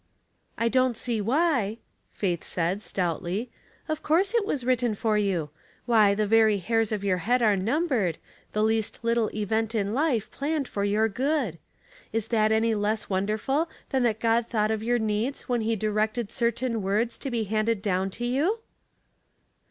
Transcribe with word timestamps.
"I 0.57 0.67
don't 0.67 0.97
see 0.97 1.21
why," 1.21 1.77
Faith 2.11 2.43
said, 2.43 2.81
stoutly." 2.81 3.51
Of 3.87 4.01
course 4.01 4.33
it 4.33 4.47
was 4.47 4.63
written 4.65 4.95
for 4.95 5.15
you. 5.15 5.51
Why, 5.85 6.15
the 6.15 6.25
very 6.25 6.57
hairs 6.57 6.91
of 6.91 7.03
your 7.03 7.19
head 7.19 7.43
are 7.43 7.55
numbered, 7.55 8.17
the 8.53 8.63
least 8.63 9.01
little 9.03 9.27
event 9.31 9.75
in 9.75 9.93
life 9.93 10.31
planned 10.31 10.67
for 10.67 10.83
your 10.83 11.07
good. 11.07 11.59
Is 12.11 12.29
that 12.29 12.51
any 12.51 12.73
less 12.73 13.11
wonderful 13.11 13.69
than 13.91 14.01
that 14.01 14.19
God 14.19 14.47
thought 14.47 14.71
of 14.71 14.81
your 14.81 14.97
.leeds 14.97 15.43
when 15.43 15.61
he 15.61 15.75
directed 15.75 16.31
certain 16.31 16.81
words 16.81 17.19
to 17.19 17.29
be 17.29 17.43
handed 17.43 17.79
down 17.79 18.09
to 18.09 18.25
you?" 18.25 18.57